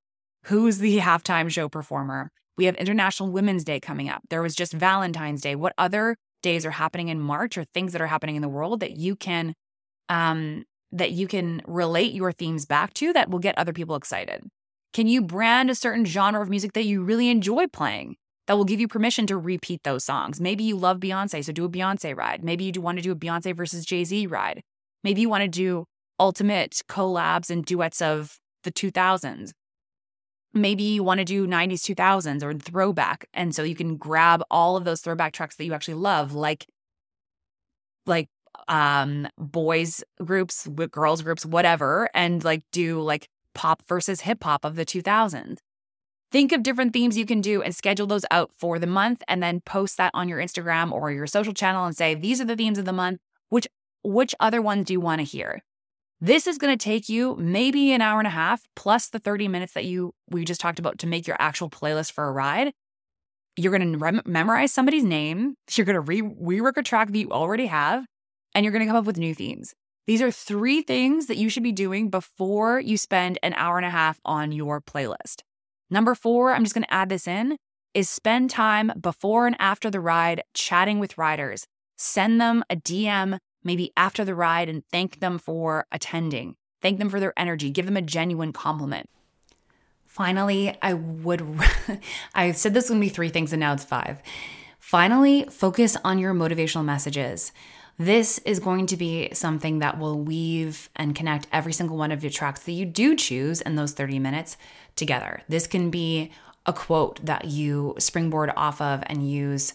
Who's 0.47 0.79
the 0.79 0.99
halftime 1.01 1.51
show 1.51 1.69
performer? 1.69 2.31
We 2.57 2.67
have 2.67 2.77
International 2.77 3.31
Women's 3.31 3.65
Day 3.65 3.81
coming 3.81 4.09
up. 4.09 4.23
There 4.29 4.43
was 4.43 4.55
just 4.55 4.73
Valentine's 4.73 5.41
Day. 5.41 5.55
What 5.55 5.73
other 5.79 6.17
days 6.43 6.67
are 6.67 6.73
happening 6.73 7.09
in 7.09 7.21
March 7.21 7.57
or 7.57 7.65
things 7.65 7.93
that 7.93 8.03
are 8.03 8.07
happening 8.07 8.37
in 8.37 8.43
the 8.43 8.49
world 8.49 8.81
that 8.81 8.93
you 8.93 9.17
can 9.17 9.55
um, 10.09 10.65
that 10.91 11.13
you 11.13 11.27
can 11.27 11.63
relate 11.67 12.13
your 12.13 12.33
themes 12.33 12.67
back 12.67 12.93
to 12.95 13.13
that 13.15 13.31
will 13.31 13.39
get 13.39 13.57
other 13.57 13.73
people 13.73 13.97
excited? 13.97 14.43
Can 14.93 15.07
you 15.07 15.23
brand 15.23 15.71
a 15.71 15.75
certain 15.75 16.05
genre 16.05 16.43
of 16.43 16.51
music 16.51 16.75
that 16.75 16.85
you 16.85 17.03
really 17.03 17.31
enjoy 17.31 17.67
playing 17.67 18.17
that 18.47 18.59
will 18.59 18.65
give 18.65 18.81
you 18.81 18.89
permission 18.89 19.27
to 19.29 19.39
repeat 19.39 19.81
those 19.85 20.05
songs? 20.05 20.39
Maybe 20.39 20.65
you 20.65 20.77
love 20.77 20.99
Beyonce, 20.99 21.43
so 21.43 21.53
do 21.53 21.65
a 21.65 21.69
Beyonce 21.71 22.15
ride. 22.15 22.45
Maybe 22.45 22.65
you 22.65 22.73
do 22.73 22.83
want 22.83 22.99
to 22.99 23.03
do 23.03 23.13
a 23.13 23.17
Beyonce 23.17 23.57
versus 23.57 23.87
Jay 23.87 24.05
Z 24.05 24.27
ride. 24.27 24.61
Maybe 25.05 25.21
you 25.23 25.29
want 25.29 25.43
to 25.43 25.49
do 25.49 25.87
ultimate 26.21 26.83
collabs 26.89 27.51
and 27.51 27.65
duets 27.65 28.01
of 28.01 28.39
the 28.63 28.71
2000s 28.73 29.53
maybe 30.55 30.83
you 30.83 31.03
want 31.03 31.19
to 31.19 31.25
do 31.25 31.47
90s 31.47 31.81
2000s 31.81 32.43
or 32.43 32.55
throwback 32.55 33.27
and 33.33 33.55
so 33.55 33.63
you 33.63 33.75
can 33.75 33.97
grab 33.97 34.43
all 34.51 34.77
of 34.77 34.85
those 34.85 35.01
throwback 35.01 35.33
tracks 35.33 35.57
that 35.57 35.65
you 35.65 35.73
actually 35.73 35.95
love 35.95 36.33
like 36.33 36.67
like 38.07 38.29
um 38.69 39.27
boys 39.39 40.05
groups 40.25 40.69
girls 40.91 41.23
groups 41.23 41.47
whatever 41.47 42.09
and 42.15 42.45
like 42.45 42.63
do 42.71 43.01
like 43.01 43.29
pop 43.55 43.83
versus 43.87 44.21
hip 44.21 44.45
hop 44.45 44.65
of 44.65 44.77
the 44.77 44.85
2000s 44.85 45.59
think 46.31 46.53
of 46.53 46.63
different 46.63 46.93
themes 46.93 47.19
you 47.19 47.27
can 47.27 47.41
do 47.41 47.63
and 47.63 47.75
schedule 47.75 48.07
those 48.07 48.25
out 48.31 48.51
for 48.59 48.79
the 48.79 48.87
month 48.87 49.23
and 49.29 49.43
then 49.43 49.61
post 49.61 49.97
that 49.97 50.11
on 50.15 50.29
your 50.29 50.39
Instagram 50.39 50.91
or 50.91 51.11
your 51.11 51.27
social 51.27 51.53
channel 51.53 51.85
and 51.85 51.97
say 51.97 52.15
these 52.15 52.41
are 52.41 52.47
the 52.47 52.57
themes 52.57 52.79
of 52.79 52.85
the 52.85 52.93
month 52.93 53.21
which 53.49 53.67
which 54.05 54.35
other 54.41 54.61
ones 54.61 54.87
do 54.87 54.93
you 54.93 55.01
want 55.01 55.21
to 55.21 55.25
hear 55.25 55.63
this 56.25 56.47
is 56.47 56.57
going 56.57 56.73
to 56.79 56.83
take 56.83 57.09
you 57.09 57.35
maybe 57.37 57.91
an 57.91 58.01
hour 58.01 58.21
and 58.21 58.29
a 58.29 58.31
half 58.31 58.63
plus 58.77 59.09
the 59.09 59.19
30 59.19 59.49
minutes 59.49 59.73
that 59.73 59.87
you 59.87 60.15
we 60.31 60.45
just 60.45 60.61
talked 60.61 60.79
about 60.79 60.99
to 60.99 61.09
make 61.09 61.27
your 61.27 61.37
actual 61.41 61.69
playlist 61.69 62.13
for 62.13 62.29
a 62.29 62.33
ride. 62.33 62.73
You're 63.57 63.77
going 63.77 63.93
to 63.93 63.99
rem- 63.99 64.23
memorize 64.25 64.73
somebody's 64.73 65.03
name, 65.03 65.57
you're 65.73 65.85
going 65.85 65.95
to 65.95 66.01
re- 66.01 66.23
rework 66.23 66.77
a 66.77 66.83
track 66.85 67.11
that 67.11 67.19
you 67.19 67.33
already 67.33 67.67
have, 67.67 68.07
and 68.55 68.65
you're 68.65 68.73
going 68.73 68.85
to 68.85 68.87
come 68.87 68.97
up 68.97 69.05
with 69.05 69.19
new 69.19 69.35
themes. 69.35 69.75
These 70.07 70.23
are 70.23 70.31
three 70.31 70.81
things 70.83 71.27
that 71.27 71.39
you 71.39 71.49
should 71.49 71.65
be 71.65 71.73
doing 71.73 72.09
before 72.09 72.79
you 72.79 72.97
spend 72.97 73.39
an 73.43 73.53
hour 73.55 73.77
and 73.77 73.87
a 73.87 73.91
half 73.91 74.21
on 74.25 74.53
your 74.53 74.81
playlist. 74.81 75.43
Number 75.91 76.15
4, 76.15 76.55
I'm 76.55 76.63
just 76.63 76.75
going 76.75 76.85
to 76.85 76.95
add 76.95 77.09
this 77.09 77.27
in, 77.27 77.57
is 77.95 78.09
spend 78.09 78.49
time 78.49 78.93
before 78.99 79.49
and 79.49 79.57
after 79.59 79.91
the 79.91 80.01
ride 80.01 80.43
chatting 80.55 81.01
with 81.01 81.19
riders. 81.19 81.67
Send 81.99 82.41
them 82.41 82.65
a 82.71 82.77
DM 82.77 83.39
maybe 83.65 83.93
after 83.97 84.25
the 84.25 84.35
ride 84.35 84.69
and 84.69 84.85
thank 84.91 85.21
them 85.21 85.39
for 85.39 85.87
attending. 85.93 86.57
Thank 86.81 86.99
them 86.99 87.11
for 87.11 87.21
their 87.21 87.33
energy. 87.37 87.71
Give 87.71 87.87
them 87.87 87.97
a 87.97 88.03
genuine 88.03 88.53
compliment. 88.53 89.09
Finally, 90.07 90.77
I 90.83 90.95
would, 90.95 91.43
I 92.35 92.53
said 92.53 92.75
this 92.75 92.91
would 92.91 93.01
be 93.01 93.09
three 93.09 93.31
things 93.31 93.53
and 93.53 93.61
now 93.61 93.73
it's 93.73 93.85
five. 93.85 94.21
Finally, 94.79 95.45
focus 95.45 95.97
on 96.05 96.19
your 96.19 96.35
motivational 96.35 96.85
messages. 96.85 97.53
This 97.99 98.39
is 98.39 98.59
going 98.59 98.87
to 98.87 98.97
be 98.97 99.29
something 99.33 99.79
that 99.79 99.99
will 99.99 100.21
weave 100.21 100.91
and 100.97 101.15
connect 101.15 101.47
every 101.53 101.73
single 101.73 101.97
one 101.97 102.11
of 102.11 102.23
your 102.23 102.33
tracks 102.33 102.65
that 102.65 102.73
you 102.73 102.85
do 102.85 103.15
choose 103.15 103.61
in 103.61 103.77
those 103.77 103.93
30 103.93 104.19
minutes 104.19 104.57
together. 104.97 105.43
This 105.49 105.67
can 105.67 105.91
be 105.91 106.33
a 106.67 106.73
quote 106.73 107.25
that 107.25 107.47
you 107.47 107.95
springboard 107.99 108.53
off 108.57 108.81
of 108.81 109.03
and 109.07 109.31
use 109.31 109.75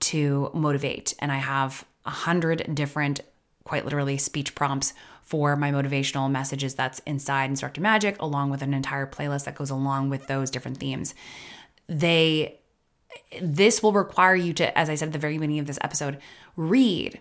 to 0.00 0.50
motivate. 0.54 1.14
And 1.18 1.32
I 1.32 1.38
have 1.38 1.84
a 2.04 2.10
hundred 2.10 2.74
different, 2.74 3.20
quite 3.64 3.84
literally, 3.84 4.18
speech 4.18 4.54
prompts 4.54 4.94
for 5.22 5.56
my 5.56 5.70
motivational 5.72 6.30
messages 6.30 6.74
that's 6.74 7.00
inside 7.00 7.46
Instructor 7.46 7.80
Magic, 7.80 8.20
along 8.20 8.50
with 8.50 8.62
an 8.62 8.74
entire 8.74 9.06
playlist 9.06 9.44
that 9.44 9.54
goes 9.54 9.70
along 9.70 10.10
with 10.10 10.26
those 10.26 10.50
different 10.50 10.78
themes. 10.78 11.14
They 11.88 12.58
this 13.40 13.82
will 13.82 13.92
require 13.92 14.34
you 14.34 14.52
to, 14.54 14.76
as 14.76 14.90
I 14.90 14.94
said 14.94 15.08
at 15.08 15.12
the 15.12 15.18
very 15.18 15.34
beginning 15.34 15.60
of 15.60 15.66
this 15.66 15.78
episode, 15.82 16.18
read. 16.56 17.20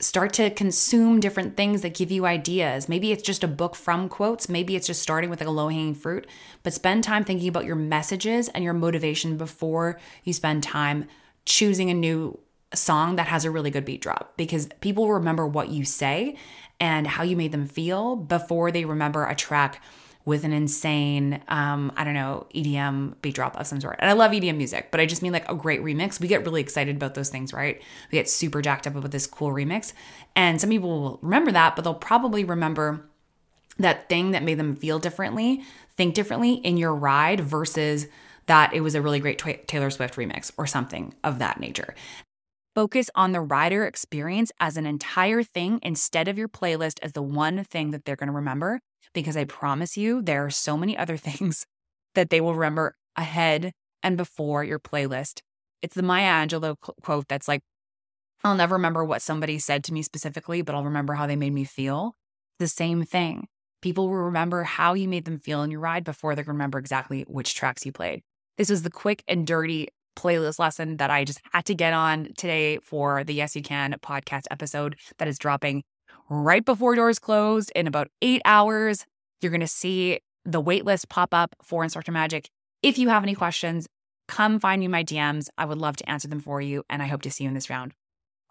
Start 0.00 0.32
to 0.34 0.50
consume 0.50 1.20
different 1.20 1.56
things 1.56 1.82
that 1.82 1.94
give 1.94 2.10
you 2.10 2.26
ideas. 2.26 2.88
Maybe 2.88 3.12
it's 3.12 3.22
just 3.22 3.44
a 3.44 3.48
book 3.48 3.76
from 3.76 4.08
quotes. 4.08 4.48
Maybe 4.48 4.76
it's 4.76 4.86
just 4.86 5.02
starting 5.02 5.30
with 5.30 5.40
like 5.40 5.48
a 5.48 5.52
low 5.52 5.68
hanging 5.68 5.94
fruit, 5.94 6.26
but 6.62 6.74
spend 6.74 7.04
time 7.04 7.24
thinking 7.24 7.48
about 7.48 7.64
your 7.64 7.76
messages 7.76 8.48
and 8.48 8.64
your 8.64 8.74
motivation 8.74 9.36
before 9.36 9.98
you 10.24 10.32
spend 10.32 10.62
time 10.62 11.06
choosing 11.46 11.90
a 11.90 11.94
new 11.94 12.38
song 12.76 13.16
that 13.16 13.26
has 13.26 13.44
a 13.44 13.50
really 13.50 13.70
good 13.70 13.84
beat 13.84 14.00
drop 14.00 14.36
because 14.36 14.68
people 14.80 15.12
remember 15.12 15.46
what 15.46 15.68
you 15.68 15.84
say 15.84 16.36
and 16.80 17.06
how 17.06 17.22
you 17.22 17.36
made 17.36 17.52
them 17.52 17.66
feel 17.66 18.16
before 18.16 18.70
they 18.70 18.84
remember 18.84 19.26
a 19.26 19.34
track 19.34 19.82
with 20.24 20.42
an 20.44 20.52
insane, 20.52 21.42
um, 21.48 21.92
I 21.96 22.04
don't 22.04 22.14
know, 22.14 22.46
EDM 22.54 23.16
beat 23.20 23.34
drop 23.34 23.56
of 23.60 23.66
some 23.66 23.80
sort. 23.80 23.96
And 23.98 24.08
I 24.08 24.14
love 24.14 24.32
EDM 24.32 24.56
music, 24.56 24.90
but 24.90 24.98
I 24.98 25.06
just 25.06 25.20
mean 25.20 25.32
like 25.32 25.50
a 25.50 25.54
great 25.54 25.82
remix. 25.82 26.18
We 26.18 26.28
get 26.28 26.44
really 26.44 26.62
excited 26.62 26.96
about 26.96 27.14
those 27.14 27.28
things, 27.28 27.52
right? 27.52 27.80
We 28.10 28.16
get 28.16 28.28
super 28.28 28.62
jacked 28.62 28.86
up 28.86 28.96
about 28.96 29.10
this 29.10 29.26
cool 29.26 29.50
remix. 29.50 29.92
And 30.34 30.60
some 30.60 30.70
people 30.70 31.00
will 31.00 31.18
remember 31.20 31.52
that, 31.52 31.76
but 31.76 31.82
they'll 31.82 31.94
probably 31.94 32.42
remember 32.42 33.04
that 33.78 34.08
thing 34.08 34.30
that 34.30 34.42
made 34.42 34.58
them 34.58 34.76
feel 34.76 34.98
differently, 34.98 35.62
think 35.96 36.14
differently 36.14 36.54
in 36.54 36.78
your 36.78 36.94
ride 36.94 37.40
versus 37.40 38.06
that 38.46 38.72
it 38.72 38.80
was 38.80 38.94
a 38.94 39.02
really 39.02 39.20
great 39.20 39.38
Taylor 39.66 39.90
Swift 39.90 40.16
remix 40.16 40.52
or 40.56 40.66
something 40.66 41.14
of 41.22 41.38
that 41.38 41.60
nature. 41.60 41.94
Focus 42.74 43.08
on 43.14 43.30
the 43.30 43.40
rider 43.40 43.86
experience 43.86 44.50
as 44.58 44.76
an 44.76 44.84
entire 44.84 45.44
thing 45.44 45.78
instead 45.82 46.26
of 46.26 46.36
your 46.36 46.48
playlist 46.48 46.98
as 47.02 47.12
the 47.12 47.22
one 47.22 47.62
thing 47.62 47.92
that 47.92 48.04
they're 48.04 48.16
going 48.16 48.28
to 48.28 48.32
remember. 48.32 48.80
Because 49.12 49.36
I 49.36 49.44
promise 49.44 49.96
you, 49.96 50.20
there 50.20 50.44
are 50.44 50.50
so 50.50 50.76
many 50.76 50.96
other 50.96 51.16
things 51.16 51.66
that 52.16 52.30
they 52.30 52.40
will 52.40 52.54
remember 52.54 52.96
ahead 53.14 53.72
and 54.02 54.16
before 54.16 54.64
your 54.64 54.80
playlist. 54.80 55.40
It's 55.82 55.94
the 55.94 56.02
Maya 56.02 56.46
Angelou 56.46 56.74
quote 57.02 57.28
that's 57.28 57.46
like, 57.46 57.62
I'll 58.42 58.56
never 58.56 58.74
remember 58.74 59.04
what 59.04 59.22
somebody 59.22 59.58
said 59.60 59.84
to 59.84 59.92
me 59.92 60.02
specifically, 60.02 60.62
but 60.62 60.74
I'll 60.74 60.84
remember 60.84 61.14
how 61.14 61.26
they 61.26 61.36
made 61.36 61.52
me 61.52 61.64
feel. 61.64 62.16
The 62.58 62.66
same 62.66 63.04
thing. 63.04 63.46
People 63.82 64.08
will 64.08 64.16
remember 64.16 64.64
how 64.64 64.94
you 64.94 65.08
made 65.08 65.26
them 65.26 65.38
feel 65.38 65.62
in 65.62 65.70
your 65.70 65.80
ride 65.80 66.04
before 66.04 66.34
they 66.34 66.42
remember 66.42 66.78
exactly 66.78 67.22
which 67.28 67.54
tracks 67.54 67.86
you 67.86 67.92
played. 67.92 68.22
This 68.58 68.70
was 68.70 68.82
the 68.82 68.90
quick 68.90 69.22
and 69.28 69.46
dirty 69.46 69.88
playlist 70.16 70.58
lesson 70.58 70.96
that 70.98 71.10
I 71.10 71.24
just 71.24 71.40
had 71.52 71.64
to 71.66 71.74
get 71.74 71.92
on 71.92 72.28
today 72.36 72.78
for 72.78 73.24
the 73.24 73.34
Yes 73.34 73.54
You 73.56 73.62
Can 73.62 73.94
podcast 74.02 74.44
episode 74.50 74.96
that 75.18 75.28
is 75.28 75.38
dropping 75.38 75.82
right 76.28 76.64
before 76.64 76.94
doors 76.94 77.18
closed 77.18 77.72
in 77.74 77.86
about 77.86 78.08
eight 78.22 78.42
hours. 78.44 79.04
You're 79.40 79.50
going 79.50 79.60
to 79.60 79.66
see 79.66 80.20
the 80.44 80.62
waitlist 80.62 81.08
pop 81.08 81.34
up 81.34 81.54
for 81.62 81.82
Instructor 81.82 82.12
Magic. 82.12 82.48
If 82.82 82.98
you 82.98 83.08
have 83.08 83.22
any 83.22 83.34
questions, 83.34 83.86
come 84.28 84.58
find 84.58 84.80
me 84.80 84.88
my 84.88 85.04
DMs. 85.04 85.48
I 85.58 85.64
would 85.64 85.78
love 85.78 85.96
to 85.96 86.08
answer 86.08 86.28
them 86.28 86.40
for 86.40 86.60
you, 86.60 86.82
and 86.88 87.02
I 87.02 87.06
hope 87.06 87.22
to 87.22 87.30
see 87.30 87.44
you 87.44 87.48
in 87.48 87.54
this 87.54 87.70
round. 87.70 87.92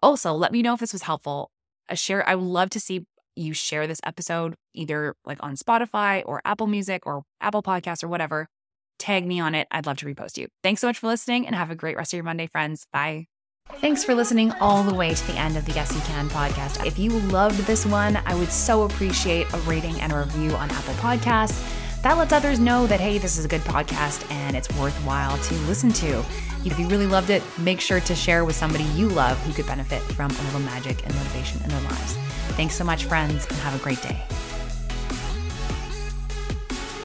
Also, 0.02 0.32
let 0.32 0.52
me 0.52 0.62
know 0.62 0.74
if 0.74 0.80
this 0.80 0.92
was 0.92 1.02
helpful. 1.02 1.50
A 1.88 1.96
share, 1.96 2.28
I 2.28 2.34
would 2.34 2.44
love 2.44 2.70
to 2.70 2.80
see 2.80 3.06
you 3.36 3.52
share 3.52 3.86
this 3.86 4.00
episode 4.04 4.54
either 4.74 5.14
like 5.24 5.38
on 5.42 5.56
Spotify 5.56 6.22
or 6.26 6.40
Apple 6.44 6.66
Music 6.66 7.06
or 7.06 7.22
Apple 7.40 7.62
Podcasts 7.62 8.04
or 8.04 8.08
whatever. 8.08 8.48
Tag 8.98 9.26
me 9.26 9.40
on 9.40 9.54
it. 9.54 9.68
I'd 9.70 9.86
love 9.86 9.98
to 9.98 10.06
repost 10.06 10.36
you. 10.38 10.48
Thanks 10.62 10.80
so 10.80 10.86
much 10.86 10.98
for 10.98 11.06
listening 11.06 11.46
and 11.46 11.54
have 11.54 11.70
a 11.70 11.74
great 11.74 11.96
rest 11.96 12.12
of 12.12 12.16
your 12.16 12.24
Monday, 12.24 12.46
friends. 12.46 12.86
Bye. 12.92 13.26
Thanks 13.76 14.04
for 14.04 14.14
listening 14.14 14.52
all 14.60 14.82
the 14.82 14.94
way 14.94 15.14
to 15.14 15.26
the 15.26 15.38
end 15.38 15.56
of 15.56 15.64
the 15.64 15.72
Yes 15.72 15.94
You 15.94 16.00
Can 16.02 16.28
podcast. 16.28 16.84
If 16.86 16.98
you 16.98 17.10
loved 17.10 17.58
this 17.60 17.86
one, 17.86 18.18
I 18.26 18.34
would 18.34 18.50
so 18.50 18.82
appreciate 18.82 19.50
a 19.52 19.58
rating 19.58 20.00
and 20.00 20.12
a 20.12 20.18
review 20.18 20.52
on 20.52 20.70
Apple 20.70 20.94
Podcasts. 20.94 21.82
That 22.02 22.18
lets 22.18 22.34
others 22.34 22.60
know 22.60 22.86
that, 22.86 23.00
hey, 23.00 23.16
this 23.16 23.38
is 23.38 23.46
a 23.46 23.48
good 23.48 23.62
podcast 23.62 24.30
and 24.30 24.54
it's 24.54 24.70
worthwhile 24.78 25.38
to 25.38 25.54
listen 25.60 25.90
to. 25.94 26.18
If 26.66 26.78
you 26.78 26.86
really 26.88 27.06
loved 27.06 27.30
it, 27.30 27.42
make 27.58 27.80
sure 27.80 28.00
to 28.00 28.14
share 28.14 28.44
with 28.44 28.54
somebody 28.54 28.84
you 28.84 29.08
love 29.08 29.38
who 29.44 29.54
could 29.54 29.66
benefit 29.66 30.02
from 30.12 30.30
a 30.30 30.42
little 30.44 30.60
magic 30.60 31.02
and 31.06 31.14
motivation 31.14 31.62
in 31.62 31.70
their 31.70 31.80
lives. 31.80 32.16
Thanks 32.56 32.74
so 32.74 32.84
much, 32.84 33.04
friends, 33.04 33.46
and 33.46 33.56
have 33.58 33.74
a 33.74 33.82
great 33.82 34.02
day. 34.02 34.22